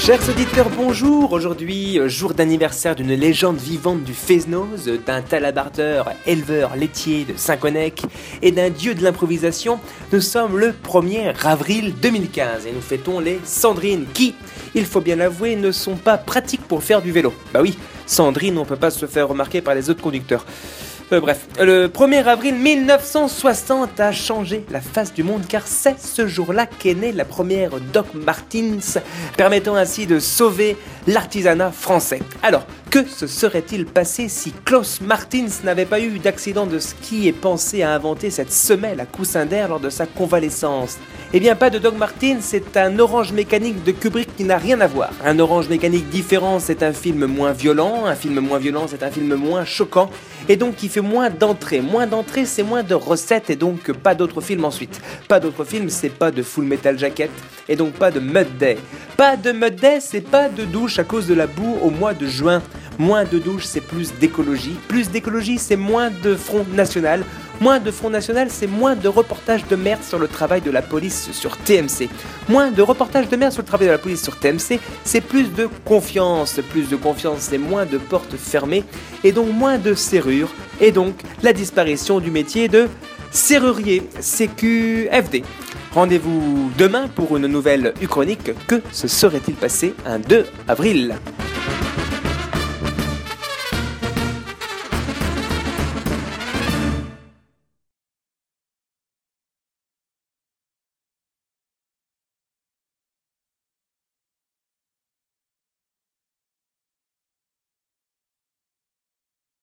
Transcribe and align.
Chers 0.00 0.30
auditeurs, 0.30 0.70
bonjour. 0.70 1.30
Aujourd'hui, 1.34 1.98
euh, 1.98 2.08
jour 2.08 2.32
d'anniversaire 2.32 2.96
d'une 2.96 3.12
légende 3.12 3.58
vivante 3.58 4.02
du 4.02 4.14
Fesnoz, 4.14 4.90
d'un 5.04 5.20
talabardeur 5.20 6.12
éleveur 6.26 6.74
laitier 6.74 7.26
de 7.26 7.34
Saint-Conec 7.36 8.00
et 8.40 8.50
d'un 8.50 8.70
dieu 8.70 8.94
de 8.94 9.04
l'improvisation. 9.04 9.78
Nous 10.10 10.22
sommes 10.22 10.56
le 10.56 10.72
1er 10.72 11.34
avril 11.44 11.92
2015 12.00 12.66
et 12.66 12.72
nous 12.72 12.80
fêtons 12.80 13.20
les 13.20 13.40
Sandrines 13.44 14.06
qui, 14.14 14.34
il 14.74 14.86
faut 14.86 15.02
bien 15.02 15.16
l'avouer, 15.16 15.54
ne 15.54 15.70
sont 15.70 15.96
pas 15.96 16.16
pratiques 16.16 16.66
pour 16.66 16.82
faire 16.82 17.02
du 17.02 17.12
vélo. 17.12 17.34
Bah 17.52 17.60
oui, 17.60 17.76
Sandrine, 18.06 18.56
on 18.56 18.64
peut 18.64 18.76
pas 18.76 18.90
se 18.90 19.04
faire 19.04 19.28
remarquer 19.28 19.60
par 19.60 19.74
les 19.74 19.90
autres 19.90 20.02
conducteurs. 20.02 20.46
Euh, 21.12 21.20
bref, 21.20 21.48
le 21.60 21.88
1er 21.88 22.24
avril 22.24 22.54
1960 22.54 23.98
a 23.98 24.12
changé 24.12 24.64
la 24.70 24.80
face 24.80 25.12
du 25.12 25.24
monde 25.24 25.42
car 25.48 25.66
c'est 25.66 25.98
ce 25.98 26.28
jour-là 26.28 26.66
qu'est 26.66 26.94
née 26.94 27.10
la 27.10 27.24
première 27.24 27.80
Doc 27.92 28.06
Martins, 28.14 29.00
permettant 29.36 29.74
ainsi 29.74 30.06
de 30.06 30.20
sauver 30.20 30.76
l'artisanat 31.08 31.72
français. 31.72 32.20
Alors, 32.44 32.64
que 32.90 33.06
se 33.06 33.26
serait-il 33.26 33.86
passé 33.86 34.28
si 34.28 34.52
Klaus 34.64 35.00
Martins 35.00 35.46
n'avait 35.64 35.84
pas 35.84 36.00
eu 36.00 36.18
d'accident 36.18 36.66
de 36.66 36.78
ski 36.78 37.26
et 37.26 37.32
pensé 37.32 37.82
à 37.82 37.92
inventer 37.92 38.30
cette 38.30 38.52
semelle 38.52 39.00
à 39.00 39.06
coussin 39.06 39.46
d'air 39.46 39.68
lors 39.68 39.80
de 39.80 39.90
sa 39.90 40.06
convalescence? 40.06 40.98
Eh 41.32 41.38
bien, 41.38 41.54
pas 41.54 41.70
de 41.70 41.78
Doc 41.78 41.96
Martins, 41.96 42.38
c'est 42.40 42.76
un 42.76 42.98
orange 42.98 43.32
mécanique 43.32 43.84
de 43.84 43.92
Kubrick 43.92 44.36
qui 44.36 44.44
n'a 44.44 44.58
rien 44.58 44.80
à 44.80 44.88
voir. 44.88 45.10
Un 45.24 45.38
orange 45.38 45.68
mécanique 45.68 46.08
différent, 46.08 46.58
c'est 46.58 46.82
un 46.82 46.92
film 46.92 47.26
moins 47.26 47.52
violent. 47.52 48.06
Un 48.06 48.16
film 48.16 48.40
moins 48.40 48.58
violent, 48.58 48.86
c'est 48.88 49.04
un 49.04 49.10
film 49.10 49.34
moins 49.34 49.64
choquant. 49.64 50.10
Et 50.48 50.56
donc 50.56 50.74
qui 50.74 50.88
fait 50.88 50.99
moins 51.00 51.30
d'entrées. 51.30 51.80
Moins 51.80 52.06
d'entrées, 52.06 52.44
c'est 52.44 52.62
moins 52.62 52.82
de 52.82 52.94
recettes 52.94 53.50
et 53.50 53.56
donc 53.56 53.92
pas 53.92 54.14
d'autres 54.14 54.40
films 54.40 54.64
ensuite. 54.64 55.00
Pas 55.28 55.40
d'autres 55.40 55.64
films, 55.64 55.88
c'est 55.90 56.08
pas 56.10 56.30
de 56.30 56.42
Full 56.42 56.64
Metal 56.64 56.98
Jacket 56.98 57.30
et 57.68 57.76
donc 57.76 57.92
pas 57.92 58.10
de 58.10 58.20
Mud 58.20 58.56
Day. 58.58 58.78
Pas 59.16 59.36
de 59.36 59.52
Mud 59.52 59.76
Day, 59.76 59.98
c'est 60.00 60.20
pas 60.20 60.48
de 60.48 60.64
douche 60.64 60.98
à 60.98 61.04
cause 61.04 61.26
de 61.26 61.34
la 61.34 61.46
boue 61.46 61.76
au 61.82 61.90
mois 61.90 62.14
de 62.14 62.26
juin. 62.26 62.62
Moins 62.98 63.24
de 63.24 63.38
douche, 63.38 63.64
c'est 63.64 63.80
plus 63.80 64.12
d'écologie. 64.20 64.76
Plus 64.88 65.08
d'écologie, 65.08 65.58
c'est 65.58 65.76
moins 65.76 66.10
de 66.10 66.34
Front 66.34 66.66
National. 66.74 67.24
Moins 67.60 67.78
de 67.78 67.90
Front 67.90 68.10
National, 68.10 68.48
c'est 68.50 68.66
moins 68.66 68.96
de 68.96 69.08
reportages 69.08 69.66
de 69.66 69.76
merde 69.76 70.02
sur 70.02 70.18
le 70.18 70.28
travail 70.28 70.60
de 70.60 70.70
la 70.70 70.82
police 70.82 71.30
sur 71.32 71.56
TMC. 71.58 72.08
Moins 72.48 72.70
de 72.70 72.82
reportages 72.82 73.28
de 73.28 73.36
merde 73.36 73.52
sur 73.52 73.62
le 73.62 73.66
travail 73.66 73.86
de 73.86 73.92
la 73.92 73.98
police 73.98 74.22
sur 74.22 74.38
TMC, 74.38 74.80
c'est 75.04 75.20
plus 75.20 75.52
de 75.52 75.68
confiance. 75.84 76.60
Plus 76.70 76.88
de 76.88 76.96
confiance, 76.96 77.40
c'est 77.40 77.58
moins 77.58 77.86
de 77.86 77.98
portes 77.98 78.36
fermées 78.36 78.84
et 79.24 79.32
donc 79.32 79.48
moins 79.52 79.78
de 79.78 79.94
serrures 79.94 80.52
et 80.80 80.92
donc 80.92 81.14
la 81.42 81.52
disparition 81.52 82.20
du 82.20 82.30
métier 82.30 82.68
de 82.68 82.88
serrurier 83.30 84.02
CQFD. 84.20 85.42
Rendez-vous 85.92 86.70
demain 86.78 87.08
pour 87.08 87.36
une 87.36 87.46
nouvelle 87.46 87.94
Uchronique. 88.00 88.52
Que 88.66 88.80
se 88.92 89.08
serait-il 89.08 89.54
passé 89.54 89.94
un 90.06 90.18
2 90.18 90.46
avril? 90.68 91.14